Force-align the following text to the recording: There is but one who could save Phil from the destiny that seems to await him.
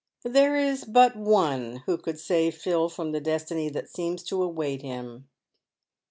There 0.23 0.55
is 0.55 0.83
but 0.83 1.15
one 1.15 1.83
who 1.85 1.95
could 1.95 2.17
save 2.19 2.57
Phil 2.57 2.89
from 2.89 3.11
the 3.11 3.21
destiny 3.21 3.69
that 3.69 3.87
seems 3.91 4.23
to 4.23 4.41
await 4.41 4.81
him. 4.81 5.29